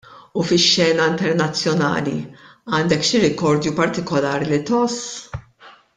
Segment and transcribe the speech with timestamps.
[0.39, 2.15] U fix-xena internazzjonali
[2.79, 5.01] għandek xi rikordju partikolari li tgħożż?